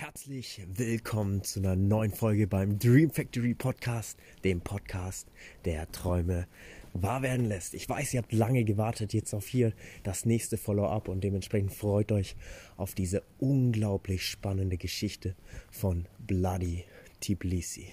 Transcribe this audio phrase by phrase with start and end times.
[0.00, 5.26] Herzlich willkommen zu einer neuen Folge beim Dream Factory Podcast, dem Podcast,
[5.64, 6.46] der Träume
[6.92, 7.74] wahr werden lässt.
[7.74, 9.72] Ich weiß, ihr habt lange gewartet jetzt auf hier
[10.04, 12.36] das nächste Follow-up und dementsprechend freut euch
[12.76, 15.34] auf diese unglaublich spannende Geschichte
[15.72, 16.84] von Bloody
[17.18, 17.88] Tbilisi.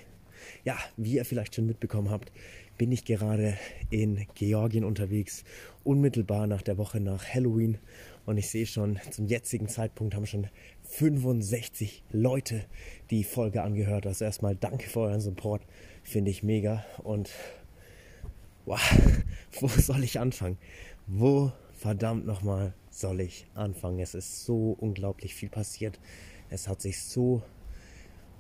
[0.64, 2.32] Ja, wie ihr vielleicht schon mitbekommen habt,
[2.78, 3.58] bin ich gerade
[3.90, 5.44] in Georgien unterwegs,
[5.84, 7.80] unmittelbar nach der Woche nach Halloween.
[8.26, 10.48] Und ich sehe schon, zum jetzigen Zeitpunkt haben schon
[10.86, 12.66] 65 Leute
[13.10, 14.08] die Folge angehört.
[14.08, 15.62] Also erstmal danke für euren Support,
[16.04, 16.86] finde ich mega.
[17.04, 17.30] Und
[18.66, 18.80] wow,
[19.60, 20.58] wo soll ich anfangen?
[21.08, 24.00] Wo verdammt nochmal soll ich anfangen?
[24.00, 26.00] Es ist so unglaublich viel passiert.
[26.50, 27.42] Es hat sich so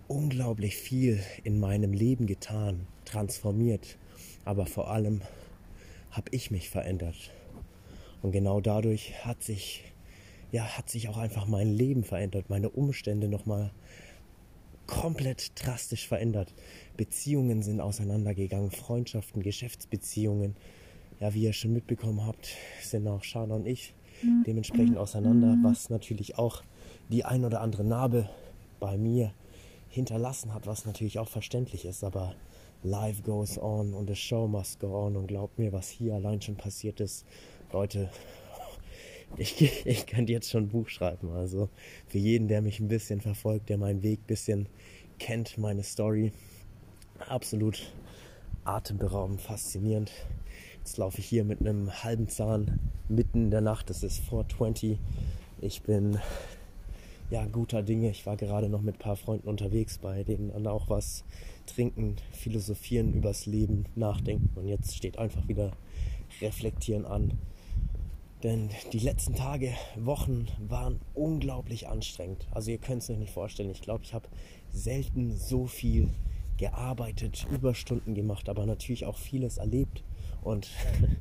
[0.08, 3.98] unglaublich viel in meinem Leben getan, transformiert.
[4.46, 5.22] Aber vor allem
[6.12, 7.32] habe ich mich verändert.
[8.22, 9.84] Und genau dadurch hat sich,
[10.52, 13.72] ja, hat sich auch einfach mein Leben verändert, meine Umstände nochmal
[14.88, 16.54] komplett drastisch verändert.
[16.98, 20.56] Beziehungen sind auseinandergegangen, Freundschaften, Geschäftsbeziehungen.
[21.20, 22.50] Ja, wie ihr schon mitbekommen habt,
[22.82, 23.94] sind auch Shana und ich
[24.46, 26.64] dementsprechend auseinander, was natürlich auch
[27.10, 28.30] die ein oder andere Narbe
[28.80, 29.34] bei mir
[29.90, 32.36] hinterlassen hat, was natürlich auch verständlich ist, aber
[32.84, 36.42] life goes on und the show must go on und glaubt mir, was hier allein
[36.42, 37.26] schon passiert ist,
[37.72, 38.10] Leute,
[39.38, 41.70] ich, ich könnte jetzt schon ein Buch schreiben, also
[42.08, 44.68] für jeden, der mich ein bisschen verfolgt, der meinen Weg ein bisschen
[45.20, 46.32] kennt, meine Story,
[47.28, 47.92] absolut
[48.64, 50.12] atemberaubend, faszinierend.
[50.78, 55.00] Jetzt laufe ich hier mit einem halben Zahn mitten in der Nacht, es ist 420,
[55.62, 56.20] ich bin
[57.30, 58.10] ja, guter Dinge.
[58.12, 61.24] Ich war gerade noch mit ein paar Freunden unterwegs, bei denen dann auch was
[61.66, 64.50] trinken, philosophieren übers Leben, nachdenken.
[64.56, 65.72] Und jetzt steht einfach wieder
[66.42, 67.34] reflektieren an.
[68.46, 72.46] Denn die letzten Tage, Wochen waren unglaublich anstrengend.
[72.52, 73.72] Also ihr könnt es euch nicht vorstellen.
[73.72, 74.30] Ich glaube, ich habe
[74.72, 76.10] selten so viel
[76.58, 80.04] gearbeitet, Überstunden gemacht, aber natürlich auch vieles erlebt.
[80.44, 80.70] Und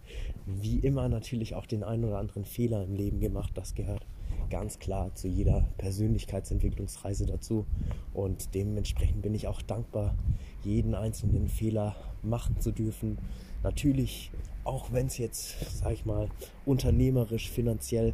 [0.46, 3.52] wie immer natürlich auch den einen oder anderen Fehler im Leben gemacht.
[3.54, 4.04] Das gehört
[4.50, 7.64] ganz klar zu jeder Persönlichkeitsentwicklungsreise dazu.
[8.12, 10.14] Und dementsprechend bin ich auch dankbar,
[10.62, 13.16] jeden einzelnen Fehler machen zu dürfen.
[13.64, 14.30] Natürlich,
[14.62, 16.28] auch wenn es jetzt, sag ich mal,
[16.66, 18.12] unternehmerisch, finanziell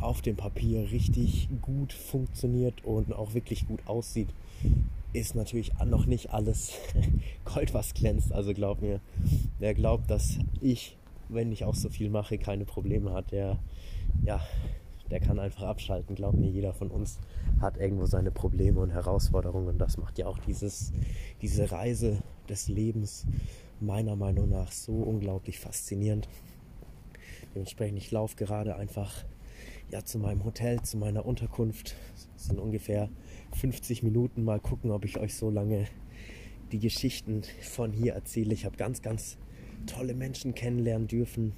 [0.00, 4.28] auf dem Papier richtig gut funktioniert und auch wirklich gut aussieht,
[5.12, 6.72] ist natürlich noch nicht alles
[7.44, 8.32] Gold, was glänzt.
[8.32, 9.00] Also glaub mir,
[9.58, 10.96] wer glaubt, dass ich,
[11.28, 13.58] wenn ich auch so viel mache, keine Probleme hat, der,
[14.24, 14.40] ja,
[15.10, 16.16] der kann einfach abschalten.
[16.16, 17.18] Glaub mir, jeder von uns
[17.60, 19.68] hat irgendwo seine Probleme und Herausforderungen.
[19.68, 20.92] Und das macht ja auch dieses,
[21.42, 23.26] diese Reise des Lebens
[23.80, 26.28] meiner Meinung nach so unglaublich faszinierend.
[27.54, 29.24] Dementsprechend, ich laufe gerade einfach
[29.90, 31.94] ja, zu meinem Hotel, zu meiner Unterkunft.
[32.34, 33.08] Das sind ungefähr
[33.52, 34.44] 50 Minuten.
[34.44, 35.86] Mal gucken, ob ich euch so lange
[36.72, 38.52] die Geschichten von hier erzähle.
[38.52, 39.38] Ich habe ganz, ganz
[39.86, 41.52] tolle Menschen kennenlernen dürfen.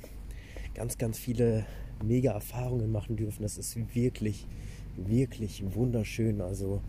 [0.74, 1.66] Ganz, ganz viele
[2.04, 3.42] mega Erfahrungen machen dürfen.
[3.42, 4.46] Das ist wirklich,
[4.96, 6.40] wirklich wunderschön.
[6.40, 6.82] Also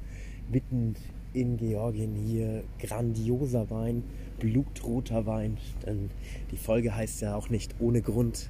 [0.52, 0.96] mitten
[1.34, 4.04] in Georgien hier grandioser Wein,
[4.40, 5.58] blutroter Wein.
[5.86, 6.10] Denn
[6.52, 8.50] die Folge heißt ja auch nicht ohne Grund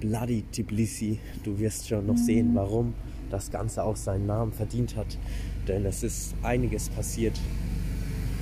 [0.00, 1.18] Bloody Tbilisi.
[1.44, 2.56] Du wirst schon noch sehen, mhm.
[2.56, 2.94] warum
[3.30, 5.18] das Ganze auch seinen Namen verdient hat.
[5.66, 7.38] Denn es ist einiges passiert,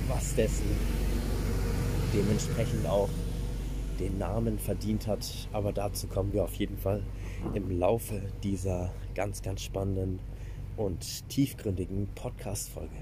[0.07, 0.65] was dessen
[2.13, 3.09] dementsprechend auch
[3.99, 5.47] den Namen verdient hat.
[5.51, 7.01] Aber dazu kommen wir auf jeden Fall
[7.53, 10.19] im Laufe dieser ganz, ganz spannenden
[10.77, 12.95] und tiefgründigen Podcast-Folge.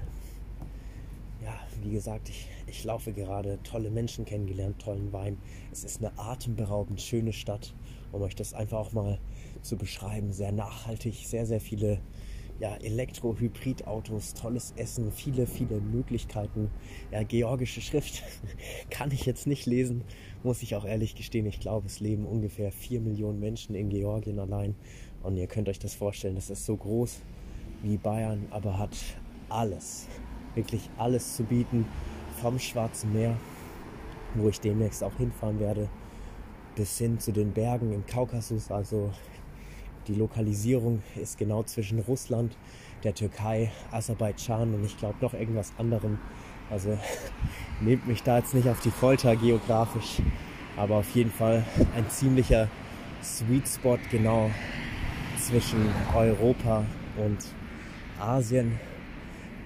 [1.43, 5.37] Ja, wie gesagt, ich, ich laufe gerade, tolle Menschen kennengelernt, tollen Wein.
[5.71, 7.73] Es ist eine atemberaubend schöne Stadt,
[8.11, 9.19] um euch das einfach auch mal
[9.63, 10.33] zu beschreiben.
[10.33, 11.99] Sehr nachhaltig, sehr, sehr viele
[12.59, 16.69] ja, Elektro-Hybrid-Autos, tolles Essen, viele, viele Möglichkeiten.
[17.11, 18.21] Ja, georgische Schrift
[18.91, 20.03] kann ich jetzt nicht lesen,
[20.43, 21.47] muss ich auch ehrlich gestehen.
[21.47, 24.75] Ich glaube, es leben ungefähr 4 Millionen Menschen in Georgien allein.
[25.23, 27.21] Und ihr könnt euch das vorstellen, das ist so groß
[27.81, 28.95] wie Bayern, aber hat
[29.49, 30.07] alles,
[30.55, 31.85] wirklich alles zu bieten.
[32.41, 33.35] Vom Schwarzen Meer,
[34.35, 35.89] wo ich demnächst auch hinfahren werde,
[36.75, 39.11] bis hin zu den Bergen im Kaukasus, also
[40.07, 42.57] die Lokalisierung ist genau zwischen Russland,
[43.03, 46.17] der Türkei, Aserbaidschan und ich glaube noch irgendwas anderem.
[46.69, 46.97] Also
[47.81, 50.21] nehmt mich da jetzt nicht auf die Folter geografisch,
[50.77, 51.63] aber auf jeden Fall
[51.95, 52.67] ein ziemlicher
[53.21, 54.49] Sweet Spot genau
[55.37, 56.83] zwischen Europa
[57.17, 57.37] und
[58.19, 58.79] Asien.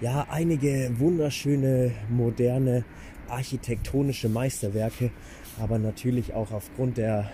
[0.05, 2.85] Ja, einige wunderschöne, moderne,
[3.27, 5.09] architektonische Meisterwerke,
[5.59, 7.31] aber natürlich auch aufgrund der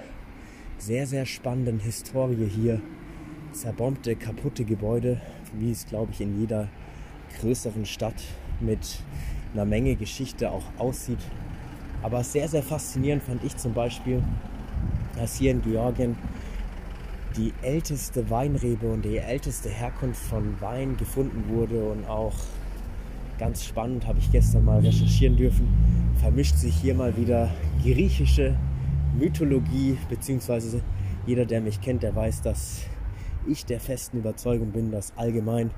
[0.78, 2.82] sehr, sehr spannenden Historie hier.
[3.52, 5.20] Zerbombte, kaputte Gebäude,
[5.60, 6.70] wie es, glaube ich, in jeder
[7.42, 8.24] größeren Stadt
[8.62, 9.04] mit
[9.54, 11.20] einer Menge Geschichte auch aussieht.
[12.02, 14.24] Aber sehr, sehr faszinierend fand ich zum Beispiel,
[15.18, 16.16] dass hier in Georgien
[17.36, 22.36] die älteste Weinrebe und die älteste Herkunft von Wein gefunden wurde und auch
[23.42, 25.68] ganz spannend, habe ich gestern mal recherchieren dürfen,
[26.18, 27.50] vermischt sich hier mal wieder
[27.82, 28.56] griechische
[29.18, 30.84] Mythologie, beziehungsweise
[31.26, 32.82] jeder, der mich kennt, der weiß, dass
[33.48, 35.72] ich der festen Überzeugung bin, dass allgemein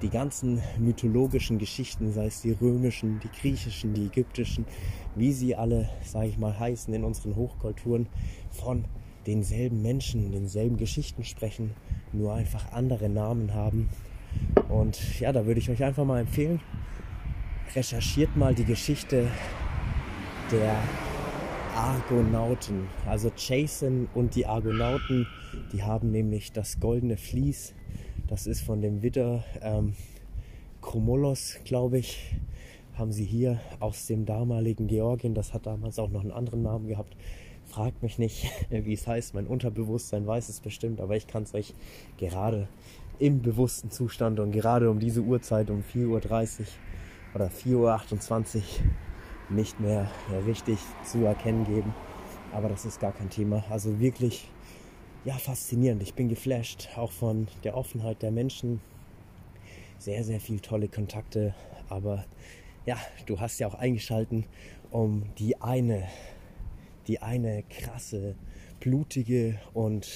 [0.00, 4.64] die ganzen mythologischen Geschichten, sei es die römischen, die griechischen, die ägyptischen,
[5.16, 8.06] wie sie alle, sage ich mal, heißen in unseren Hochkulturen,
[8.52, 8.84] von
[9.26, 11.72] denselben Menschen, denselben Geschichten sprechen,
[12.12, 13.88] nur einfach andere Namen haben.
[14.68, 16.60] Und ja, da würde ich euch einfach mal empfehlen,
[17.74, 19.28] recherchiert mal die Geschichte
[20.50, 20.76] der
[21.76, 22.88] Argonauten.
[23.06, 25.26] Also Jason und die Argonauten,
[25.72, 27.74] die haben nämlich das goldene Vlies.
[28.26, 29.94] Das ist von dem Widder ähm,
[31.64, 32.34] glaube ich,
[32.94, 35.34] haben sie hier aus dem damaligen Georgien.
[35.34, 37.16] Das hat damals auch noch einen anderen Namen gehabt.
[37.66, 39.34] Fragt mich nicht, wie es heißt.
[39.34, 41.74] Mein Unterbewusstsein weiß es bestimmt, aber ich kann es euch
[42.16, 42.68] gerade
[43.18, 46.06] im bewussten Zustand und gerade um diese Uhrzeit um 4.30
[46.60, 46.66] Uhr
[47.34, 48.62] oder 4.28 Uhr
[49.50, 50.10] nicht mehr
[50.46, 51.94] richtig zu erkennen geben.
[52.52, 53.64] Aber das ist gar kein Thema.
[53.70, 54.50] Also wirklich,
[55.24, 56.02] ja, faszinierend.
[56.02, 58.80] Ich bin geflasht, auch von der Offenheit der Menschen.
[59.98, 61.54] Sehr, sehr viel tolle Kontakte.
[61.88, 62.24] Aber
[62.86, 62.96] ja,
[63.26, 64.44] du hast ja auch eingeschalten,
[64.90, 66.08] um die eine,
[67.06, 68.34] die eine krasse,
[68.80, 70.08] blutige und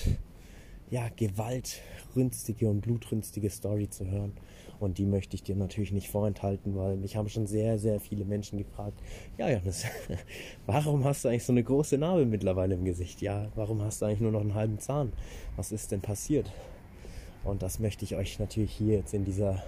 [0.92, 4.34] ja, gewaltrünstige und blutrünstige Story zu hören.
[4.78, 8.26] Und die möchte ich dir natürlich nicht vorenthalten, weil mich haben schon sehr, sehr viele
[8.26, 9.00] Menschen gefragt,
[9.38, 9.86] ja, Janis,
[10.66, 13.22] warum hast du eigentlich so eine große Narbe mittlerweile im Gesicht?
[13.22, 15.14] Ja, warum hast du eigentlich nur noch einen halben Zahn?
[15.56, 16.52] Was ist denn passiert?
[17.42, 19.62] Und das möchte ich euch natürlich hier jetzt in dieser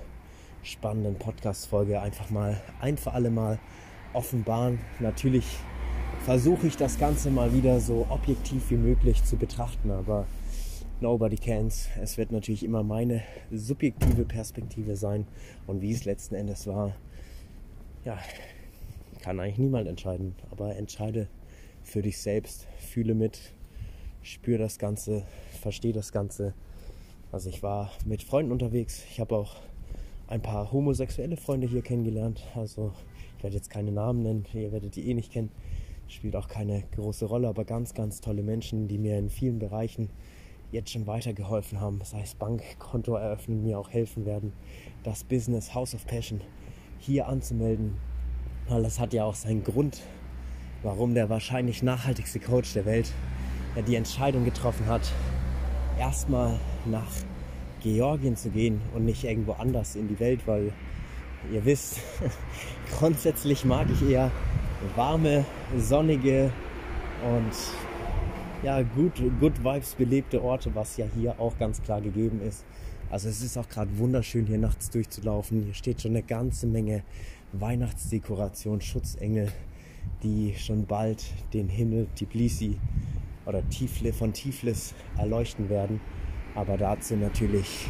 [0.63, 3.59] spannenden Podcast-Folge einfach mal ein für alle Mal
[4.13, 4.79] offenbaren.
[5.01, 5.47] Natürlich
[6.27, 10.27] versuche ich das Ganze mal wieder so objektiv wie möglich zu betrachten, aber
[11.01, 11.89] Nobody cans.
[12.01, 15.27] Es wird natürlich immer meine subjektive Perspektive sein.
[15.67, 16.95] Und wie es letzten Endes war,
[18.05, 18.17] ja,
[19.21, 20.37] kann eigentlich niemand entscheiden.
[20.53, 21.29] Aber entscheide
[21.83, 22.69] für dich selbst.
[22.79, 23.41] Fühle mit,
[24.23, 25.25] spüre das Ganze,
[25.61, 26.55] verstehe das Ganze.
[27.33, 29.05] Also ich war mit Freunden unterwegs.
[29.11, 29.57] Ich habe auch
[30.29, 32.41] ein paar homosexuelle Freunde hier kennengelernt.
[32.55, 32.93] Also
[33.37, 35.51] ich werde jetzt keine Namen nennen, ihr werdet die eh nicht kennen.
[36.07, 40.09] Spielt auch keine große Rolle, aber ganz, ganz tolle Menschen, die mir in vielen Bereichen
[40.75, 44.53] jetzt schon weitergeholfen haben, sei es Bankkonto eröffnen, mir auch helfen werden,
[45.05, 46.41] das Business House of Passion
[46.99, 47.97] hier anzumelden.
[48.69, 50.03] Weil das hat ja auch seinen Grund,
[50.83, 53.13] warum der wahrscheinlich nachhaltigste Coach der Welt
[53.77, 55.13] ja die Entscheidung getroffen hat,
[55.99, 57.11] erstmal nach
[57.83, 60.73] Georgien zu gehen und nicht irgendwo anders in die Welt, weil
[61.53, 62.01] ihr wisst,
[62.99, 64.31] grundsätzlich mag ich eher
[64.97, 65.45] warme,
[65.79, 66.51] sonnige
[67.23, 67.53] und
[68.65, 72.65] ja, gut, good vibes belebte Orte, was ja hier auch ganz klar gegeben ist.
[73.11, 75.65] Also es ist auch gerade wunderschön hier nachts durchzulaufen.
[75.65, 77.03] Hier steht schon eine ganze Menge
[77.53, 79.53] Weihnachtsdekoration, Schutzengel,
[80.23, 81.23] die schon bald
[81.53, 82.79] den Himmel Tbilisi
[83.45, 86.01] oder Tifle von Tiflis erleuchten werden.
[86.55, 87.87] Aber dazu natürlich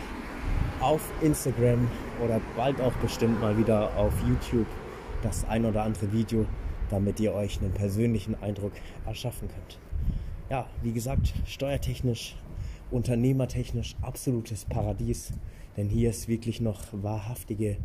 [0.80, 1.88] auf Instagram
[2.22, 4.66] oder bald auch bestimmt mal wieder auf YouTube
[5.22, 6.46] das ein oder andere Video,
[6.90, 8.72] damit ihr euch einen persönlichen Eindruck
[9.06, 9.78] erschaffen könnt
[10.54, 12.36] ja, wie gesagt, steuertechnisch,
[12.92, 15.32] unternehmertechnisch absolutes Paradies.
[15.76, 17.78] Denn hier ist wirklich noch wahrhaftige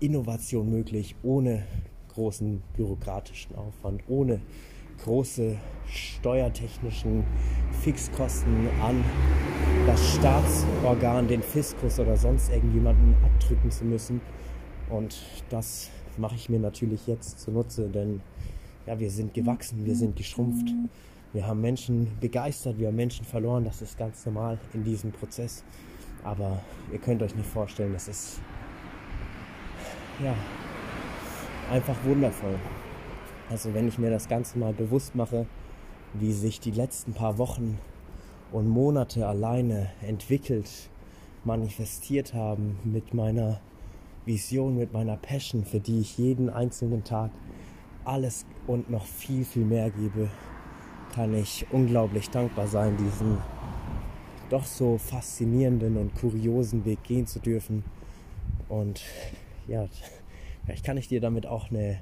[0.00, 1.62] Innovation möglich, ohne
[2.12, 4.40] großen bürokratischen Aufwand, ohne
[5.04, 7.22] große steuertechnischen
[7.82, 9.04] Fixkosten an
[9.86, 14.20] das Staatsorgan, den Fiskus oder sonst irgendjemanden abdrücken zu müssen.
[14.90, 18.22] Und das mache ich mir natürlich jetzt zunutze, denn
[18.88, 20.74] ja, wir sind gewachsen, wir sind geschrumpft.
[21.32, 23.64] Wir haben Menschen begeistert, wir haben Menschen verloren.
[23.64, 25.62] Das ist ganz normal in diesem Prozess.
[26.24, 26.60] Aber
[26.92, 28.40] ihr könnt euch nicht vorstellen, das ist
[30.22, 30.34] ja
[31.70, 32.58] einfach wundervoll.
[33.50, 35.46] Also wenn ich mir das Ganze mal bewusst mache,
[36.14, 37.78] wie sich die letzten paar Wochen
[38.50, 40.90] und Monate alleine entwickelt,
[41.44, 43.60] manifestiert haben mit meiner
[44.24, 47.30] Vision, mit meiner Passion, für die ich jeden einzelnen Tag
[48.04, 50.28] alles und noch viel, viel mehr gebe,
[51.14, 53.38] kann ich unglaublich dankbar sein, diesen
[54.50, 57.84] doch so faszinierenden und kuriosen Weg gehen zu dürfen.
[58.68, 59.02] Und
[59.66, 59.86] ja,
[60.64, 62.00] vielleicht kann ich dir damit auch eine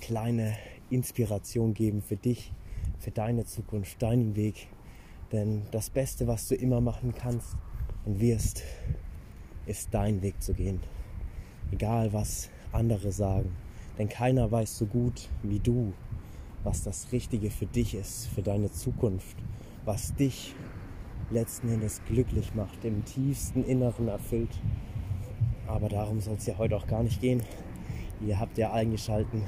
[0.00, 0.56] kleine
[0.88, 2.52] Inspiration geben für dich,
[2.98, 4.68] für deine Zukunft, deinen Weg.
[5.32, 7.56] Denn das Beste, was du immer machen kannst
[8.04, 8.62] und wirst,
[9.66, 10.80] ist dein Weg zu gehen.
[11.72, 13.54] egal was andere sagen.
[13.98, 15.92] Denn keiner weiß so gut wie du,
[16.64, 19.36] was das Richtige für dich ist, für deine Zukunft,
[19.84, 20.54] was dich
[21.30, 24.50] letzten Endes glücklich macht, im tiefsten Inneren erfüllt.
[25.66, 27.42] Aber darum soll es ja heute auch gar nicht gehen.
[28.26, 29.42] Ihr habt ja eingeschalten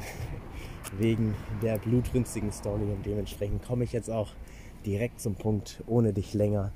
[0.99, 4.31] wegen der blutrünstigen Story und dementsprechend komme ich jetzt auch
[4.87, 6.73] direkt zum Punkt, ohne dich länger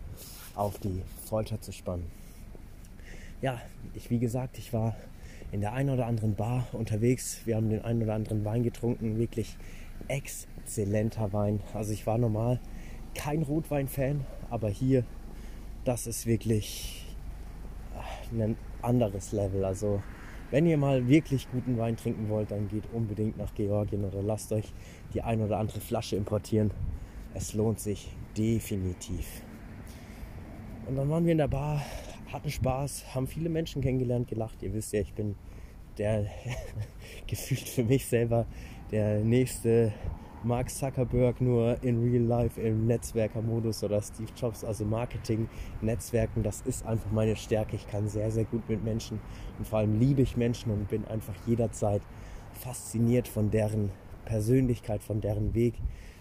[0.55, 2.07] auf die Folter zu spannen.
[3.43, 3.61] Ja,
[3.95, 4.97] ich wie gesagt, ich war
[5.53, 7.43] in der einen oder anderen Bar unterwegs.
[7.45, 9.57] Wir haben den einen oder anderen Wein getrunken, wirklich
[10.09, 11.61] exzellenter Wein.
[11.75, 12.61] Also ich war normal
[13.15, 15.05] kein Rotwein-Fan, aber hier,
[15.85, 17.07] das ist wirklich
[18.33, 19.65] ein anderes Level.
[19.65, 20.03] Also
[20.51, 24.53] wenn ihr mal wirklich guten Wein trinken wollt, dann geht unbedingt nach Georgien oder lasst
[24.53, 24.73] euch
[25.13, 26.71] die ein oder andere Flasche importieren.
[27.35, 29.43] Es lohnt sich definitiv.
[30.87, 31.83] Und dann waren wir in der Bar,
[32.33, 34.63] hatten Spaß, haben viele Menschen kennengelernt, gelacht.
[34.63, 35.35] Ihr wisst ja, ich bin
[35.99, 36.27] der
[37.27, 38.47] gefühlt für mich selber
[38.91, 39.93] der nächste
[40.45, 45.49] Mark Zuckerberg nur in Real Life im Netzwerkermodus oder Steve Jobs, also Marketing,
[45.83, 47.75] Netzwerken, das ist einfach meine Stärke.
[47.75, 49.21] Ich kann sehr, sehr gut mit Menschen
[49.59, 52.03] und vor allem liebe ich Menschen und bin einfach jederzeit
[52.53, 53.91] fasziniert von deren
[54.25, 55.75] Persönlichkeit, von deren Weg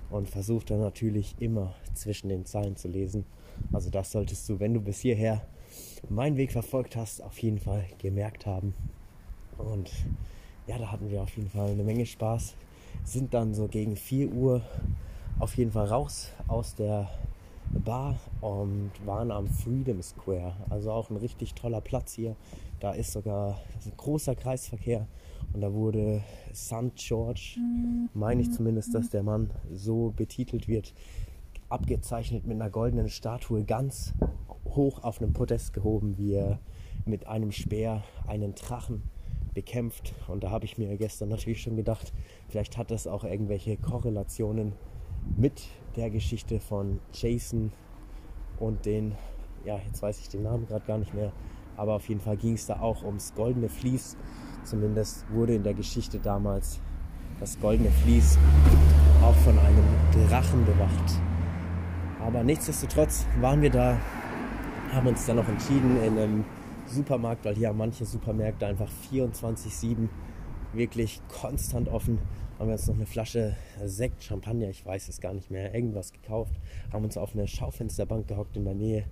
[0.10, 3.26] und versuche dann natürlich immer zwischen den Zeilen zu lesen.
[3.72, 5.46] Also das solltest du, wenn du bis hierher
[6.10, 8.74] meinen Weg verfolgt hast, auf jeden Fall gemerkt haben.
[9.58, 9.92] Und
[10.68, 12.56] ja, da hatten wir auf jeden Fall eine Menge Spaß
[13.04, 14.62] sind dann so gegen 4 Uhr
[15.40, 17.10] auf jeden Fall raus aus der
[17.84, 20.54] Bar und waren am Freedom Square.
[20.70, 22.36] Also auch ein richtig toller Platz hier.
[22.80, 25.08] Da ist sogar ist ein großer Kreisverkehr
[25.54, 26.22] und da wurde
[26.54, 26.96] St.
[26.96, 27.58] George,
[28.14, 30.94] meine ich zumindest, dass der Mann so betitelt wird,
[31.70, 34.14] abgezeichnet mit einer goldenen Statue ganz
[34.66, 36.60] hoch auf einem Podest gehoben, wie er
[37.06, 39.04] mit einem Speer einen Drachen
[39.56, 40.14] bekämpft.
[40.28, 42.14] Und da habe ich mir gestern natürlich schon gedacht,
[42.48, 44.74] vielleicht hat das auch irgendwelche Korrelationen
[45.36, 45.64] mit
[45.96, 47.72] der Geschichte von Jason
[48.60, 49.16] und den,
[49.66, 51.32] ja, jetzt weiß ich den Namen gerade gar nicht mehr,
[51.78, 54.16] aber auf jeden Fall ging es da auch ums goldene Vlies.
[54.64, 56.80] Zumindest wurde in der Geschichte damals
[57.40, 58.38] das goldene Vlies
[59.22, 59.84] auch von einem
[60.30, 61.20] Drachen bewacht.
[62.20, 63.98] Aber nichtsdestotrotz waren wir da,
[64.92, 66.46] haben uns dann noch entschieden, in einem
[66.88, 70.10] Supermarkt, weil hier haben manche Supermärkte einfach 24-7
[70.74, 72.20] wirklich konstant offen.
[72.60, 76.14] Haben wir uns noch eine Flasche Sekt, Champagner, ich weiß es gar nicht mehr, irgendwas
[76.14, 76.54] gekauft.
[76.92, 79.06] Haben uns auf eine Schaufensterbank gehockt in der Nähe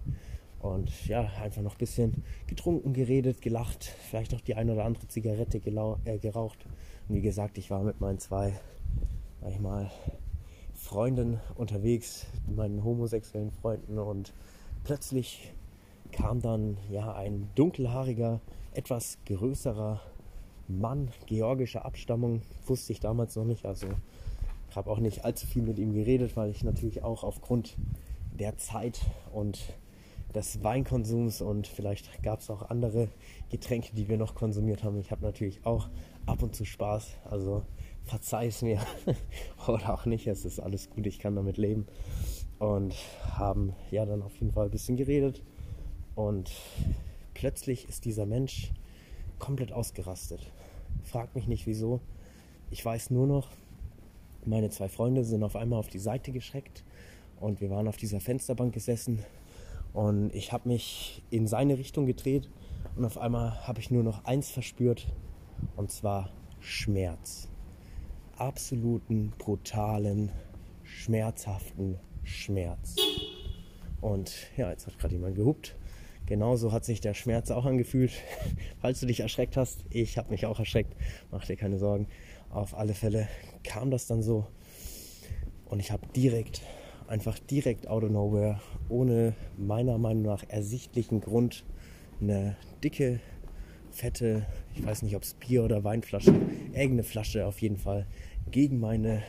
[0.64, 5.08] und ja, einfach noch ein bisschen getrunken, geredet, gelacht, vielleicht auch die eine oder andere
[5.08, 6.66] Zigarette äh, geraucht.
[7.08, 8.54] Und wie gesagt, ich war mit meinen zwei,
[9.42, 9.92] sag ich mal,
[10.74, 14.34] Freunden unterwegs, meinen homosexuellen Freunden und
[14.86, 15.54] plötzlich
[16.14, 18.40] kam dann ja ein dunkelhaariger,
[18.74, 20.00] etwas größerer
[20.68, 23.66] Mann georgischer Abstammung, wusste ich damals noch nicht.
[23.66, 23.88] Also
[24.76, 27.76] habe auch nicht allzu viel mit ihm geredet, weil ich natürlich auch aufgrund
[28.32, 29.02] der Zeit
[29.34, 29.60] und
[30.34, 33.10] des Weinkonsums und vielleicht gab es auch andere
[33.50, 34.98] Getränke, die wir noch konsumiert haben.
[34.98, 35.90] Ich habe natürlich auch
[36.26, 37.64] ab und zu Spaß, also
[38.04, 38.80] verzeih es mir
[39.68, 41.86] oder auch nicht, es ist alles gut, ich kann damit leben.
[42.58, 42.96] Und
[43.32, 45.44] haben ja dann auf jeden Fall ein bisschen geredet,
[46.16, 46.52] und
[47.34, 48.72] plötzlich ist dieser Mensch
[49.40, 50.52] komplett ausgerastet.
[51.04, 52.00] Frag mich nicht wieso.
[52.72, 53.50] Ich weiß nur noch,
[54.46, 56.84] meine zwei Freunde sind auf einmal auf die Seite geschreckt
[57.40, 59.24] und wir waren auf dieser Fensterbank gesessen
[59.94, 62.50] und ich habe mich in seine Richtung gedreht
[62.96, 65.08] und auf einmal habe ich nur noch eins verspürt
[65.76, 66.30] und zwar
[66.60, 67.50] Schmerz.
[68.38, 70.32] Absoluten, brutalen,
[70.84, 72.96] schmerzhaften Schmerz.
[74.02, 75.76] Und ja, jetzt hat gerade jemand gehupt.
[76.26, 78.12] Genauso hat sich der Schmerz auch angefühlt.
[78.82, 80.96] Falls du dich erschreckt hast, ich habe mich auch erschreckt,
[81.32, 82.08] mach dir keine Sorgen.
[82.50, 83.28] Auf alle Fälle
[83.64, 84.48] kam das dann so
[85.74, 86.62] und ich habe direkt,
[87.08, 91.66] einfach direkt out of nowhere, ohne meiner Meinung nach ersichtlichen Grund,
[92.22, 93.20] eine dicke,
[93.90, 96.32] fette, ich weiß nicht ob es Bier oder Weinflasche,
[96.74, 98.06] irgendeine Flasche auf jeden Fall,
[98.52, 99.24] gegen meine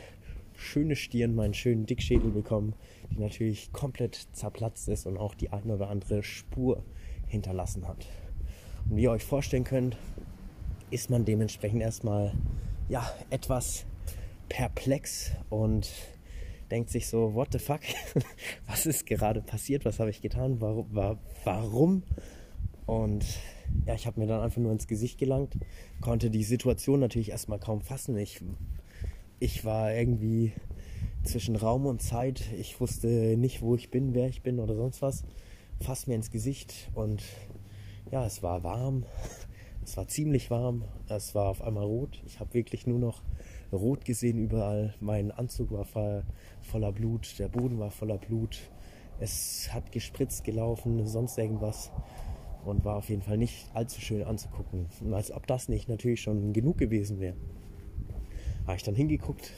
[0.54, 2.74] schöne Stirn, meinen schönen Dickschädel bekommen,
[3.10, 6.82] die natürlich komplett zerplatzt ist und auch die eine oder andere Spur
[7.26, 8.06] hinterlassen hat.
[8.88, 9.96] Und wie ihr euch vorstellen könnt,
[10.90, 12.32] ist man dementsprechend erstmal
[12.88, 13.86] ja etwas
[14.48, 15.90] perplex und
[16.70, 17.80] denkt sich so, what the fuck,
[18.66, 22.02] was ist gerade passiert, was habe ich getan, warum, warum?
[22.86, 23.24] Und
[23.86, 25.56] ja, ich habe mir dann einfach nur ins Gesicht gelangt,
[26.00, 28.16] konnte die Situation natürlich erstmal kaum fassen.
[28.16, 28.42] Ich
[29.40, 30.52] ich war irgendwie
[31.22, 32.44] zwischen Raum und Zeit.
[32.58, 35.24] Ich wusste nicht, wo ich bin, wer ich bin oder sonst was.
[35.80, 37.22] Fasst mir ins Gesicht und
[38.10, 39.04] ja, es war warm.
[39.84, 42.22] Es war ziemlich warm, es war auf einmal rot.
[42.24, 43.22] Ich habe wirklich nur noch
[43.70, 44.94] rot gesehen überall.
[45.00, 45.84] Mein Anzug war
[46.62, 48.58] voller Blut, der Boden war voller Blut.
[49.20, 51.90] Es hat gespritzt gelaufen, sonst irgendwas.
[52.64, 54.86] Und war auf jeden Fall nicht allzu schön anzugucken.
[55.12, 57.36] Als ob das nicht natürlich schon genug gewesen wäre.
[58.66, 59.52] Habe ich dann hingeguckt,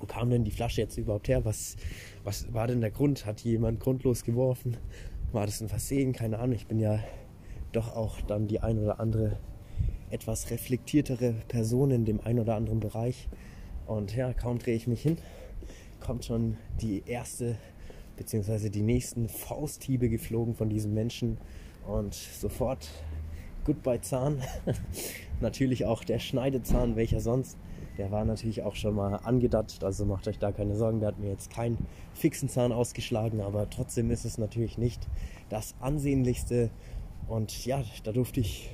[0.00, 1.44] wo kam denn die Flasche jetzt überhaupt her?
[1.44, 1.76] Was,
[2.24, 3.26] was war denn der Grund?
[3.26, 4.76] Hat jemand grundlos geworfen?
[5.32, 6.12] War das ein Versehen?
[6.12, 6.56] Keine Ahnung.
[6.56, 7.00] Ich bin ja
[7.72, 9.38] doch auch dann die ein oder andere
[10.10, 13.28] etwas reflektiertere Person in dem ein oder anderen Bereich.
[13.86, 15.18] Und ja, kaum drehe ich mich hin,
[16.00, 17.56] kommt schon die erste
[18.16, 18.68] bzw.
[18.70, 21.38] die nächsten Fausthiebe geflogen von diesem Menschen
[21.86, 22.88] und sofort
[23.64, 24.42] Goodbye Zahn.
[25.40, 27.56] natürlich auch der Schneidezahn, welcher sonst.
[27.98, 31.00] Der war natürlich auch schon mal angedatscht, also macht euch da keine Sorgen.
[31.00, 31.78] Der hat mir jetzt keinen
[32.14, 35.08] fixen Zahn ausgeschlagen, aber trotzdem ist es natürlich nicht
[35.48, 36.70] das ansehnlichste.
[37.28, 38.70] Und ja, da durfte ich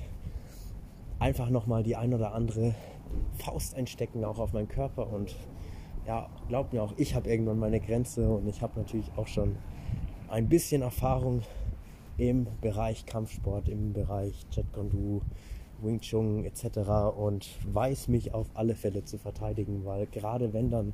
[1.18, 2.74] einfach nochmal die ein oder andere
[3.38, 5.12] Faust einstecken, auch auf meinen Körper.
[5.12, 5.36] Und
[6.06, 9.56] ja, glaubt mir auch, ich habe irgendwann meine Grenze und ich habe natürlich auch schon
[10.28, 11.42] ein bisschen Erfahrung
[12.16, 15.22] im Bereich Kampfsport, im Bereich Jetkondu,
[15.82, 17.16] Wing Chun etc.
[17.16, 20.92] und weiß mich auf alle Fälle zu verteidigen, weil gerade wenn dann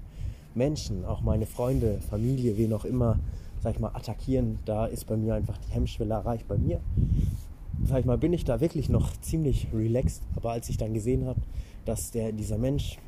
[0.55, 3.19] Menschen, auch meine Freunde, Familie, wen auch immer,
[3.63, 6.49] sag ich mal, attackieren, da ist bei mir einfach die Hemmschwelle erreicht.
[6.49, 6.81] Bei mir,
[7.85, 11.27] sag ich mal, bin ich da wirklich noch ziemlich relaxed, aber als ich dann gesehen
[11.27, 11.41] habe,
[11.85, 12.99] dass der, dieser Mensch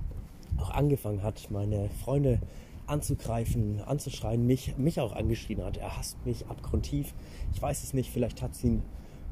[0.58, 2.40] auch angefangen hat, meine Freunde
[2.86, 5.76] anzugreifen, anzuschreien, mich, mich auch angeschrien hat.
[5.76, 7.14] Er hasst mich abgrundtief.
[7.54, 8.82] Ich weiß es nicht, vielleicht hat es ihn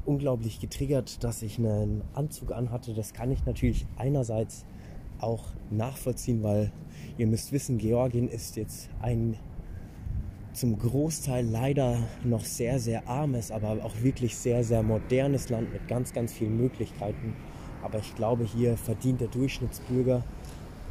[0.05, 2.93] unglaublich getriggert, dass ich einen Anzug anhatte.
[2.93, 4.65] Das kann ich natürlich einerseits
[5.19, 6.71] auch nachvollziehen, weil
[7.17, 9.37] ihr müsst wissen, Georgien ist jetzt ein
[10.53, 15.87] zum Großteil leider noch sehr, sehr armes, aber auch wirklich sehr, sehr modernes Land mit
[15.87, 17.35] ganz, ganz vielen Möglichkeiten.
[17.83, 20.23] Aber ich glaube, hier verdient der Durchschnittsbürger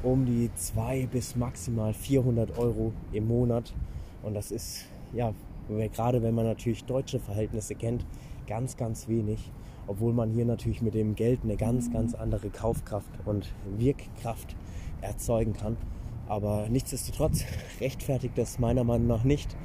[0.02, 3.74] um die 2 bis maximal 400 Euro im Monat.
[4.22, 5.34] Und das ist, ja,
[5.68, 8.06] gerade wenn man natürlich deutsche Verhältnisse kennt,
[8.48, 9.52] ganz, ganz wenig,
[9.86, 14.56] obwohl man hier natürlich mit dem Geld eine ganz, ganz andere Kaufkraft und Wirkkraft
[15.00, 15.76] erzeugen kann.
[16.26, 17.44] Aber nichtsdestotrotz
[17.80, 19.56] rechtfertigt das meiner Meinung nach nicht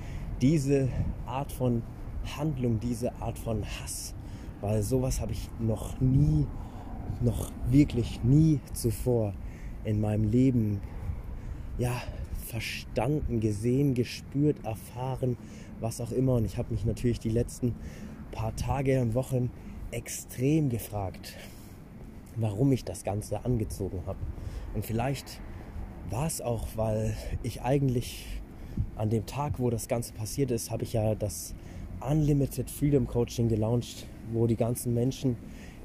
[0.41, 0.89] diese
[1.25, 1.81] Art von
[2.37, 4.13] Handlung, diese Art von Hass,
[4.61, 6.45] weil sowas habe ich noch nie,
[7.21, 9.33] noch wirklich nie zuvor
[9.83, 10.81] in meinem Leben
[11.77, 11.91] ja
[12.45, 15.37] verstanden, gesehen, gespürt, erfahren,
[15.79, 16.35] was auch immer.
[16.35, 17.75] Und ich habe mich natürlich die letzten
[18.33, 19.49] paar Tage und Wochen
[19.91, 21.35] extrem gefragt,
[22.35, 24.19] warum ich das Ganze angezogen habe.
[24.73, 25.39] Und vielleicht
[26.09, 28.25] war es auch, weil ich eigentlich
[28.95, 31.53] an dem Tag, wo das Ganze passiert ist, habe ich ja das
[32.01, 35.37] Unlimited Freedom Coaching gelauncht, wo die ganzen Menschen,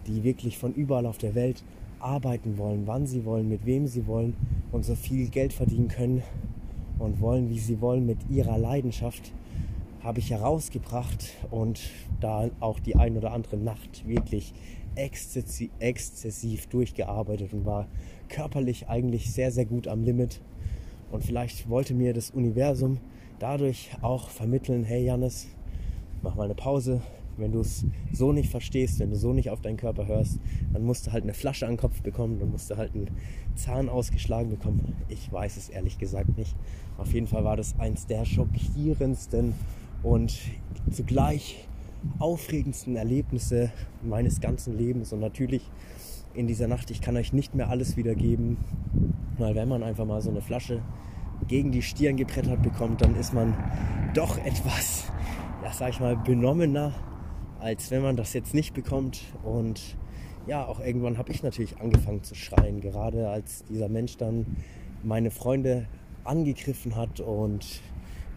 [0.06, 1.62] die wirklich von überall auf der Welt
[2.00, 4.34] arbeiten wollen, wann sie wollen, mit wem sie wollen
[4.72, 6.22] und so viel Geld verdienen können
[6.98, 9.32] und wollen, wie sie wollen, mit ihrer Leidenschaft,
[10.08, 11.82] habe ich herausgebracht und
[12.18, 14.54] da auch die ein oder andere Nacht wirklich
[14.94, 17.88] exzessiv, durchgearbeitet und war
[18.30, 20.40] körperlich eigentlich sehr, sehr gut am Limit.
[21.10, 23.00] Und vielleicht wollte mir das Universum
[23.38, 25.48] dadurch auch vermitteln, hey Janis,
[26.22, 27.02] mach mal eine Pause.
[27.36, 30.40] Wenn du es so nicht verstehst, wenn du so nicht auf deinen Körper hörst,
[30.72, 33.10] dann musst du halt eine Flasche an den Kopf bekommen, dann musst du halt einen
[33.56, 34.96] Zahn ausgeschlagen bekommen.
[35.10, 36.56] Ich weiß es ehrlich gesagt nicht.
[36.96, 39.52] Auf jeden Fall war das eins der schockierendsten
[40.02, 40.38] und
[40.90, 41.68] zugleich
[42.18, 45.12] aufregendsten Erlebnisse meines ganzen Lebens.
[45.12, 45.68] Und natürlich
[46.34, 48.58] in dieser Nacht, ich kann euch nicht mehr alles wiedergeben,
[49.38, 50.82] weil wenn man einfach mal so eine Flasche
[51.46, 53.54] gegen die Stirn gebrettert bekommt, dann ist man
[54.14, 55.04] doch etwas,
[55.62, 56.92] ja, sag ich mal, benommener,
[57.60, 59.20] als wenn man das jetzt nicht bekommt.
[59.44, 59.96] Und
[60.46, 64.56] ja, auch irgendwann habe ich natürlich angefangen zu schreien, gerade als dieser Mensch dann
[65.02, 65.86] meine Freunde
[66.24, 67.80] angegriffen hat und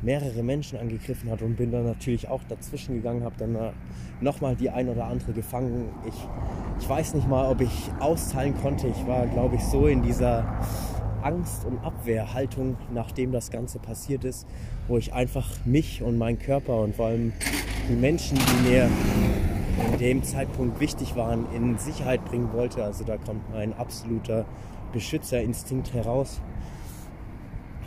[0.01, 3.73] mehrere Menschen angegriffen hat und bin dann natürlich auch dazwischen gegangen, habe dann
[4.19, 5.89] nochmal die ein oder andere gefangen.
[6.07, 6.15] Ich,
[6.79, 8.87] ich weiß nicht mal, ob ich austeilen konnte.
[8.87, 10.59] Ich war, glaube ich, so in dieser
[11.21, 14.47] Angst- und Abwehrhaltung, nachdem das Ganze passiert ist,
[14.87, 17.33] wo ich einfach mich und meinen Körper und vor allem
[17.89, 18.89] die Menschen, die mir
[19.91, 22.83] in dem Zeitpunkt wichtig waren, in Sicherheit bringen wollte.
[22.83, 24.45] Also da kommt mein absoluter
[24.93, 26.41] Beschützerinstinkt heraus.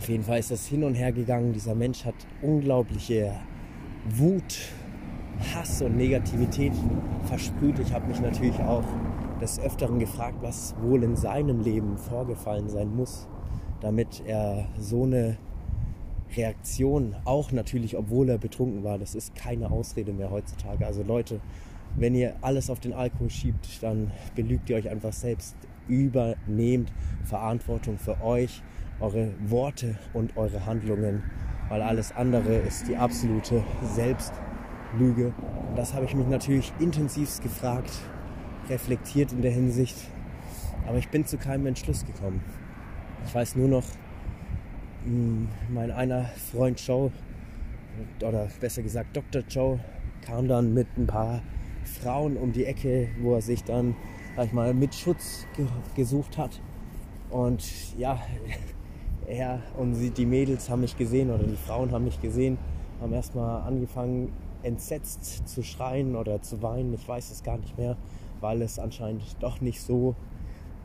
[0.04, 1.54] Auf jeden Fall ist das hin und her gegangen.
[1.54, 3.32] Dieser Mensch hat unglaubliche
[4.10, 4.58] Wut,
[5.54, 6.74] Hass und Negativität
[7.24, 7.78] versprüht.
[7.78, 8.84] Ich habe mich natürlich auch
[9.40, 13.26] des Öfteren gefragt, was wohl in seinem Leben vorgefallen sein muss,
[13.80, 15.38] damit er so eine
[16.36, 20.84] Reaktion, auch natürlich, obwohl er betrunken war, das ist keine Ausrede mehr heutzutage.
[20.84, 21.40] Also Leute,
[21.96, 25.56] wenn ihr alles auf den Alkohol schiebt, dann belügt ihr euch einfach selbst.
[25.88, 26.92] Übernehmt
[27.24, 28.62] Verantwortung für euch,
[29.04, 31.22] eure Worte und eure Handlungen,
[31.68, 35.34] weil alles andere ist die absolute Selbstlüge.
[35.76, 37.92] Das habe ich mich natürlich intensivst gefragt,
[38.70, 39.96] reflektiert in der Hinsicht,
[40.86, 42.42] aber ich bin zu keinem Entschluss gekommen.
[43.26, 43.84] Ich weiß nur noch,
[45.04, 47.10] hm, mein einer Freund Joe,
[48.26, 49.42] oder besser gesagt Dr.
[49.48, 49.80] Joe,
[50.22, 51.42] kam dann mit ein paar
[52.00, 53.94] Frauen um die Ecke, wo er sich dann,
[54.34, 56.62] sag ich mal, mit Schutz ge gesucht hat.
[57.28, 58.18] Und ja,
[59.26, 62.58] er und sie, die Mädels haben mich gesehen oder die Frauen haben mich gesehen,
[63.00, 64.32] haben erstmal angefangen,
[64.62, 66.94] entsetzt zu schreien oder zu weinen.
[66.94, 67.96] Ich weiß es gar nicht mehr,
[68.40, 70.14] weil es anscheinend doch nicht so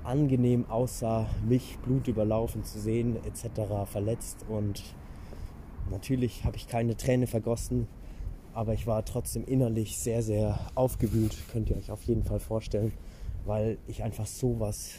[0.03, 3.85] angenehm aussah, mich blutüberlaufen zu sehen, etc.
[3.85, 4.45] verletzt.
[4.49, 4.83] Und
[5.89, 7.87] natürlich habe ich keine Träne vergossen,
[8.53, 12.91] aber ich war trotzdem innerlich sehr, sehr aufgewühlt, könnt ihr euch auf jeden Fall vorstellen,
[13.45, 14.95] weil ich einfach sowas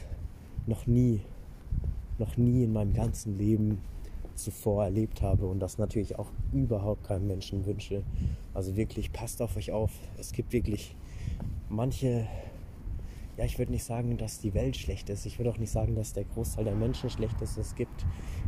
[0.66, 1.20] noch nie,
[2.20, 3.78] noch nie in meinem ganzen Leben
[4.36, 8.02] zuvor erlebt habe und das natürlich auch überhaupt keinem Menschen wünsche.
[8.54, 9.90] Also wirklich, passt auf euch auf.
[10.18, 10.96] Es gibt wirklich
[11.68, 12.26] manche,
[13.36, 15.26] ja, ich würde nicht sagen, dass die Welt schlecht ist.
[15.26, 17.58] Ich würde auch nicht sagen, dass der Großteil der Menschen schlecht ist.
[17.58, 18.06] Es gibt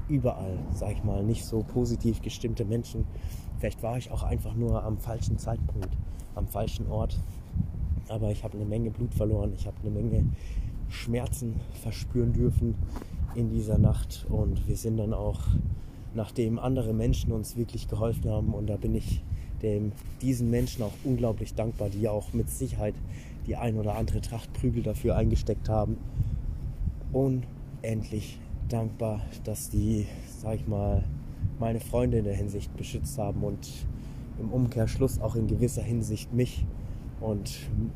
[0.09, 3.07] überall, sag ich mal, nicht so positiv gestimmte Menschen.
[3.59, 5.91] Vielleicht war ich auch einfach nur am falschen Zeitpunkt,
[6.35, 7.19] am falschen Ort.
[8.09, 9.53] Aber ich habe eine Menge Blut verloren.
[9.55, 10.27] Ich habe eine Menge
[10.89, 12.75] Schmerzen verspüren dürfen
[13.35, 14.27] in dieser Nacht.
[14.29, 15.41] Und wir sind dann auch,
[16.15, 19.23] nachdem andere Menschen uns wirklich geholfen haben, und da bin ich
[19.63, 22.95] dem, diesen Menschen auch unglaublich dankbar, die auch mit Sicherheit
[23.47, 25.97] die ein oder andere Tracht Prügel dafür eingesteckt haben.
[27.13, 30.07] Unendlich dankbar, dass die,
[30.41, 31.05] sag ich mal,
[31.59, 33.69] meine Freunde in der Hinsicht beschützt haben und
[34.41, 36.65] im Umkehrschluss auch in gewisser Hinsicht mich.
[37.21, 37.53] Und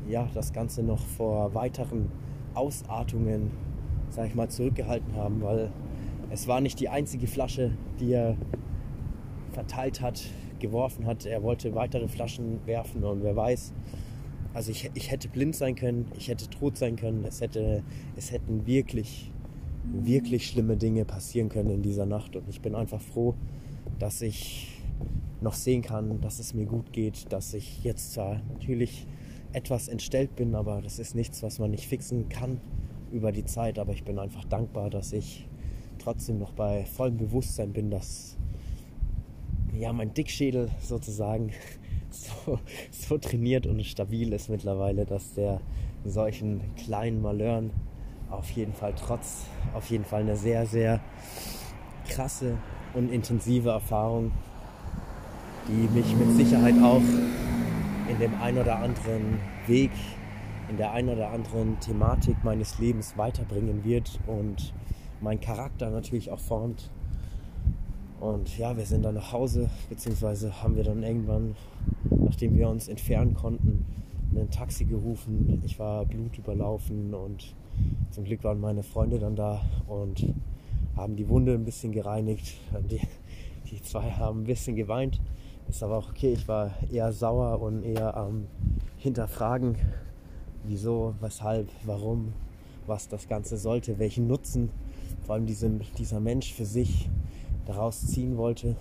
[0.07, 2.11] ja, das Ganze noch vor weiteren
[2.53, 3.51] Ausartungen,
[4.17, 5.71] sag ich mal, zurückgehalten haben, weil
[6.31, 8.35] es war nicht die einzige Flasche, die er
[9.51, 10.23] verteilt hat,
[10.57, 11.27] geworfen hat.
[11.27, 13.73] Er wollte weitere Flaschen werfen und wer weiß.
[14.55, 17.83] Also ich, ich hätte blind sein können, ich hätte tot sein können, es, hätte,
[18.15, 19.31] es hätten wirklich
[19.83, 22.35] wirklich schlimme Dinge passieren können in dieser Nacht.
[22.35, 23.35] Und ich bin einfach froh,
[23.99, 24.81] dass ich
[25.41, 29.05] noch sehen kann, dass es mir gut geht, dass ich jetzt zwar natürlich
[29.53, 32.59] etwas entstellt bin, aber das ist nichts, was man nicht fixen kann
[33.11, 33.79] über die Zeit.
[33.79, 35.47] Aber ich bin einfach dankbar, dass ich
[35.99, 38.37] trotzdem noch bei vollem Bewusstsein bin, dass
[39.73, 41.51] ja mein Dickschädel sozusagen
[42.09, 42.59] so,
[42.91, 45.61] so trainiert und stabil ist mittlerweile, dass der
[46.03, 47.71] solchen kleinen Malören
[48.29, 50.99] auf jeden Fall trotz, auf jeden Fall eine sehr, sehr
[52.07, 52.57] krasse
[52.93, 54.31] und intensive Erfahrung,
[55.67, 57.01] die mich mit Sicherheit auch
[58.09, 59.91] in dem ein oder anderen Weg,
[60.69, 64.73] in der ein oder anderen Thematik meines Lebens weiterbringen wird und
[65.21, 66.91] mein Charakter natürlich auch formt.
[68.19, 71.55] Und ja, wir sind dann nach Hause, beziehungsweise haben wir dann irgendwann,
[72.09, 73.85] nachdem wir uns entfernen konnten,
[74.35, 75.61] ein Taxi gerufen.
[75.65, 77.55] Ich war blutüberlaufen und
[78.11, 80.33] zum Glück waren meine Freunde dann da und
[80.95, 82.57] haben die Wunde ein bisschen gereinigt.
[82.89, 83.01] Die,
[83.69, 85.19] die zwei haben ein bisschen geweint.
[85.67, 86.31] Ist aber auch okay.
[86.31, 88.47] Ich war eher sauer und eher am
[88.95, 89.75] Hinterfragen,
[90.67, 92.33] wieso, weshalb, warum,
[92.85, 94.69] was das Ganze sollte, welchen Nutzen
[95.25, 97.09] vor allem diesem, dieser Mensch für sich
[97.65, 98.75] daraus ziehen wollte.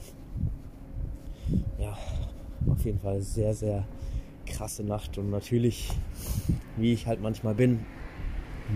[1.79, 1.97] Ja,
[2.71, 3.85] auf jeden Fall sehr, sehr
[4.47, 5.91] krasse Nacht und natürlich,
[6.77, 7.85] wie ich halt manchmal bin,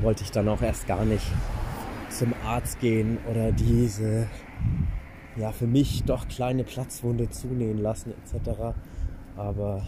[0.00, 1.24] wollte ich dann auch erst gar nicht
[2.10, 4.26] zum Arzt gehen oder diese
[5.36, 8.74] ja für mich doch kleine Platzwunde zunähen lassen etc.
[9.36, 9.86] Aber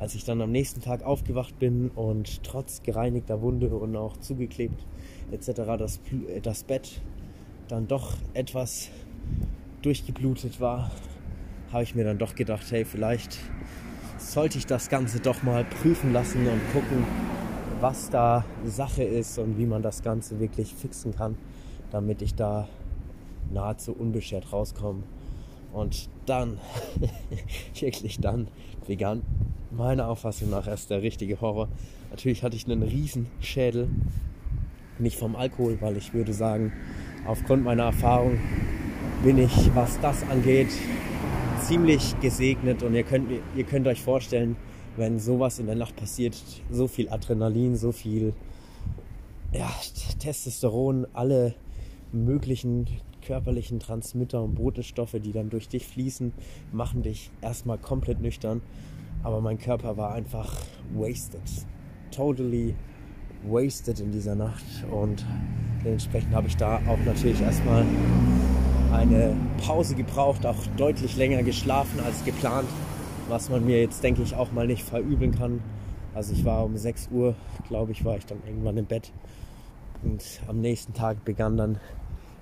[0.00, 4.86] als ich dann am nächsten Tag aufgewacht bin und trotz gereinigter Wunde und auch zugeklebt
[5.30, 5.50] etc.
[5.78, 6.00] das,
[6.42, 7.02] das Bett
[7.68, 8.88] dann doch etwas
[9.82, 10.90] durchgeblutet war,
[11.70, 13.38] habe ich mir dann doch gedacht, hey, vielleicht
[14.16, 17.04] sollte ich das Ganze doch mal prüfen lassen und gucken,
[17.80, 21.36] was da Sache ist und wie man das Ganze wirklich fixen kann,
[21.90, 22.68] damit ich da
[23.52, 25.02] nahezu unbeschert rauskomme.
[25.72, 26.58] Und dann,
[27.80, 28.48] wirklich dann,
[28.86, 29.22] begann
[29.70, 31.68] meiner Auffassung nach erst der richtige Horror.
[32.10, 33.88] Natürlich hatte ich einen riesen Schädel,
[34.98, 36.72] nicht vom Alkohol, weil ich würde sagen,
[37.26, 38.38] aufgrund meiner Erfahrung
[39.22, 40.68] bin ich, was das angeht,
[41.62, 44.56] ziemlich gesegnet und ihr könnt, ihr könnt euch vorstellen,
[44.96, 46.36] wenn sowas in der Nacht passiert,
[46.70, 48.34] so viel Adrenalin, so viel
[49.52, 49.70] ja,
[50.18, 51.54] Testosteron, alle
[52.12, 52.86] möglichen
[53.22, 56.32] körperlichen Transmitter und Botenstoffe, die dann durch dich fließen,
[56.72, 58.62] machen dich erstmal komplett nüchtern.
[59.22, 60.52] Aber mein Körper war einfach
[60.94, 61.42] wasted.
[62.10, 62.74] Totally
[63.44, 64.64] wasted in dieser Nacht.
[64.90, 65.24] Und
[65.84, 67.84] dementsprechend habe ich da auch natürlich erstmal
[68.92, 72.68] eine Pause gebraucht, auch deutlich länger geschlafen als geplant,
[73.28, 75.60] was man mir jetzt, denke ich, auch mal nicht verübeln kann.
[76.14, 77.34] Also ich war um 6 Uhr,
[77.68, 79.12] glaube ich, war ich dann irgendwann im Bett.
[80.02, 81.78] Und am nächsten Tag begann dann,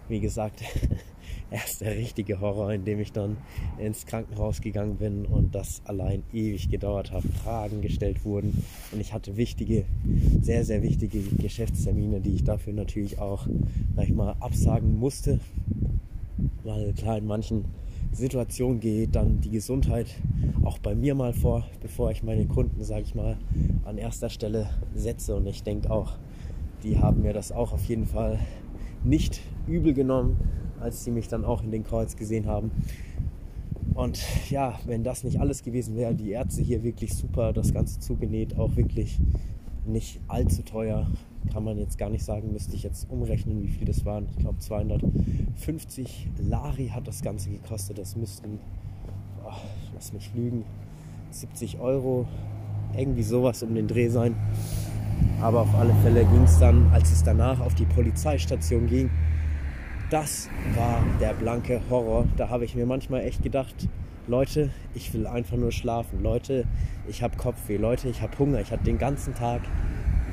[0.08, 0.62] wie gesagt,
[1.50, 3.36] erst der richtige Horror, in dem ich dann
[3.78, 8.64] ins Krankenhaus gegangen bin und das allein ewig gedauert hat, Fragen gestellt wurden.
[8.92, 9.84] Und ich hatte wichtige,
[10.40, 13.46] sehr, sehr wichtige Geschäftstermine, die ich dafür natürlich auch,
[13.96, 15.40] sag ich mal, absagen musste,
[16.64, 17.64] weil klar in manchen
[18.12, 20.06] Situationen geht dann die Gesundheit
[20.64, 23.36] auch bei mir mal vor, bevor ich meine Kunden, sage ich mal,
[23.84, 25.36] an erster Stelle setze.
[25.36, 26.12] Und ich denke auch,
[26.82, 28.38] die haben mir das auch auf jeden Fall
[29.04, 30.36] nicht übel genommen,
[30.80, 32.70] als sie mich dann auch in den Kreuz gesehen haben.
[33.94, 37.98] Und ja, wenn das nicht alles gewesen wäre, die Ärzte hier wirklich super, das Ganze
[37.98, 39.18] zugenäht, auch wirklich
[39.84, 41.06] nicht allzu teuer,
[41.52, 44.26] kann man jetzt gar nicht sagen, müsste ich jetzt umrechnen, wie viel das waren.
[44.30, 47.98] Ich glaube 250 Lari hat das Ganze gekostet.
[47.98, 48.60] Das müssten,
[49.44, 49.52] oh,
[49.94, 50.64] lass mich lügen,
[51.30, 52.26] 70 Euro,
[52.96, 54.36] irgendwie sowas um den Dreh sein.
[55.40, 59.10] Aber auf alle Fälle ging es dann, als es danach auf die Polizeistation ging,
[60.10, 62.26] das war der blanke Horror.
[62.36, 63.88] Da habe ich mir manchmal echt gedacht,
[64.26, 66.22] Leute, ich will einfach nur schlafen.
[66.22, 66.64] Leute,
[67.08, 67.76] ich habe Kopfweh.
[67.76, 68.60] Leute, ich habe Hunger.
[68.60, 69.62] Ich habe den ganzen Tag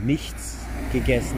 [0.04, 0.58] nichts
[0.92, 1.38] gegessen,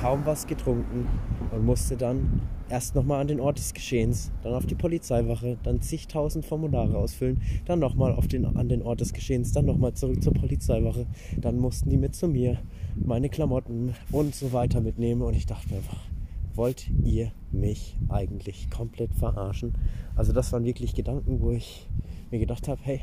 [0.00, 1.06] kaum was getrunken
[1.52, 5.80] und musste dann erst nochmal an den Ort des Geschehens, dann auf die Polizeiwache, dann
[5.80, 10.34] zigtausend Formulare ausfüllen, dann nochmal den, an den Ort des Geschehens, dann nochmal zurück zur
[10.34, 11.06] Polizeiwache,
[11.40, 12.58] dann mussten die mit zu mir
[12.96, 16.13] meine Klamotten und so weiter mitnehmen und ich dachte mir einfach,
[16.56, 19.74] wollt ihr mich eigentlich komplett verarschen?
[20.16, 21.88] Also das waren wirklich Gedanken, wo ich
[22.30, 23.00] mir gedacht habe, hey,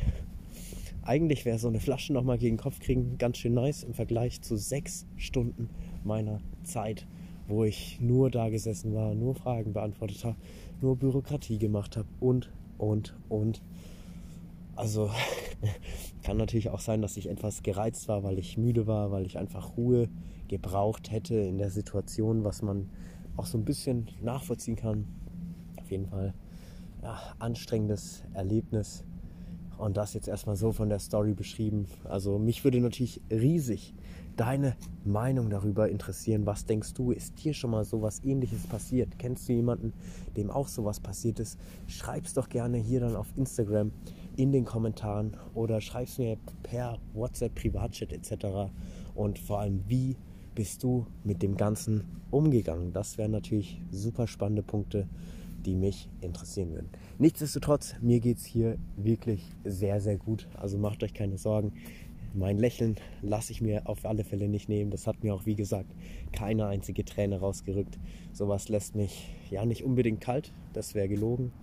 [1.04, 4.42] eigentlich wäre so eine Flasche nochmal gegen den Kopf kriegen ganz schön nice im Vergleich
[4.42, 5.70] zu sechs Stunden
[6.04, 7.08] meiner Zeit,
[7.48, 10.38] wo ich nur da gesessen war, nur Fragen beantwortet habe,
[10.80, 13.62] nur Bürokratie gemacht habe und, und, und.
[14.76, 15.10] Also
[16.24, 19.38] kann natürlich auch sein, dass ich etwas gereizt war, weil ich müde war, weil ich
[19.38, 20.08] einfach Ruhe
[20.48, 22.90] gebraucht hätte in der Situation, was man
[23.42, 25.08] auch so ein bisschen nachvollziehen kann.
[25.80, 26.36] Auf jeden Fall
[27.02, 29.04] ja, anstrengendes Erlebnis.
[29.80, 31.88] Und das jetzt erstmal so von der Story beschrieben.
[32.04, 33.96] Also mich würde natürlich riesig
[34.36, 36.46] deine Meinung darüber interessieren.
[36.46, 37.12] Was denkst du?
[37.12, 39.18] Ist dir schon mal sowas ähnliches passiert?
[39.18, 39.94] Kennst du jemanden,
[40.38, 41.60] dem auch sowas passiert ist?
[41.88, 43.92] Schreib's doch gerne hier dann auf Instagram
[44.38, 48.72] in den Kommentaren oder schreib's mir per WhatsApp, Privatchat etc.
[49.16, 50.16] Und vor allem, wie
[50.62, 52.94] bist du mit dem Ganzen umgegangen?
[52.94, 55.10] Das wären natürlich super spannende Punkte,
[55.66, 56.90] die mich interessieren würden.
[57.18, 60.48] Nichtsdestotrotz, mir geht es hier wirklich sehr, sehr gut.
[60.56, 61.74] Also macht euch keine Sorgen.
[62.36, 64.92] Mein Lächeln lasse ich mir auf alle Fälle nicht nehmen.
[64.92, 65.96] Das hat mir auch, wie gesagt,
[66.32, 67.98] keine einzige Träne rausgerückt.
[68.32, 71.54] Sowas lässt mich ja nicht unbedingt kalt, das wäre gelogen.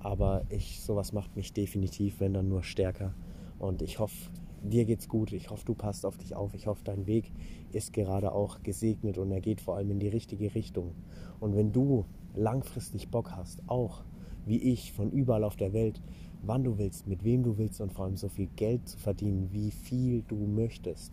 [0.00, 3.14] Aber ich, sowas macht mich definitiv, wenn dann nur stärker.
[3.60, 5.32] Und ich hoffe, dir geht's gut.
[5.32, 6.54] Ich hoffe, du passt auf dich auf.
[6.54, 7.32] Ich hoffe, dein Weg
[7.72, 10.92] ist gerade auch gesegnet und er geht vor allem in die richtige Richtung.
[11.40, 14.04] Und wenn du langfristig Bock hast, auch
[14.46, 16.00] wie ich von überall auf der Welt,
[16.42, 19.48] wann du willst, mit wem du willst und vor allem so viel Geld zu verdienen,
[19.52, 21.12] wie viel du möchtest,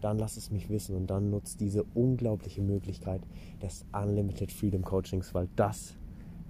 [0.00, 3.22] dann lass es mich wissen und dann nutzt diese unglaubliche Möglichkeit
[3.62, 5.96] des Unlimited Freedom Coachings, weil das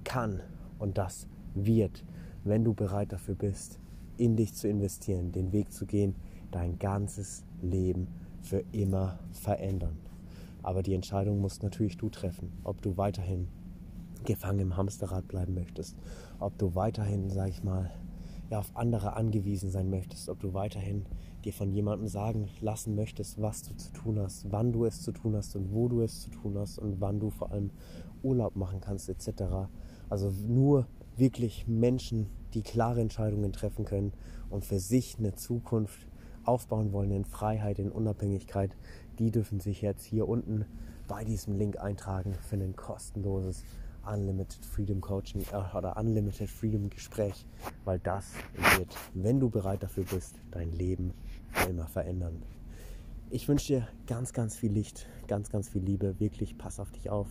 [0.04, 0.40] kann
[0.78, 2.04] und das wird,
[2.44, 3.80] wenn du bereit dafür bist,
[4.16, 6.14] in dich zu investieren, den Weg zu gehen,
[6.50, 8.08] dein ganzes Leben
[8.42, 9.98] für immer verändern.
[10.62, 13.48] Aber die Entscheidung musst natürlich du treffen, ob du weiterhin
[14.24, 15.96] gefangen im Hamsterrad bleiben möchtest,
[16.38, 17.90] ob du weiterhin, sag ich mal,
[18.50, 21.06] ja, auf andere angewiesen sein möchtest, ob du weiterhin
[21.44, 25.12] dir von jemandem sagen lassen möchtest, was du zu tun hast, wann du es zu
[25.12, 27.70] tun hast und wo du es zu tun hast und wann du vor allem
[28.22, 29.70] Urlaub machen kannst etc.
[30.08, 30.86] Also nur
[31.16, 34.12] wirklich Menschen, die klare Entscheidungen treffen können
[34.50, 36.09] und für sich eine Zukunft
[36.50, 38.76] aufbauen wollen in Freiheit, in Unabhängigkeit,
[39.20, 40.66] die dürfen sich jetzt hier unten
[41.06, 43.62] bei diesem Link eintragen für ein kostenloses
[44.04, 47.46] Unlimited Freedom Coaching äh, oder Unlimited Freedom Gespräch,
[47.84, 48.32] weil das
[48.76, 51.14] wird, wenn du bereit dafür bist, dein Leben
[51.68, 52.42] immer verändern.
[53.30, 56.18] Ich wünsche dir ganz, ganz viel Licht, ganz, ganz viel Liebe.
[56.18, 57.28] Wirklich, pass auf dich auf.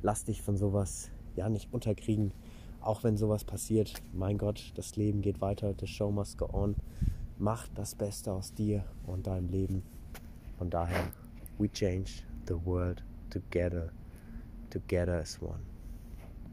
[0.00, 2.32] Lass dich von sowas ja nicht unterkriegen.
[2.80, 6.76] Auch wenn sowas passiert, mein Gott, das Leben geht weiter, the show must go on.
[7.44, 9.82] Mach das Beste aus dir und deinem Leben.
[10.56, 11.12] Von daher,
[11.58, 13.90] we change the world together,
[14.70, 15.73] together as one.